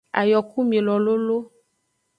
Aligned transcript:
Ayokumilo 0.19 0.93
lolo. 1.05 1.37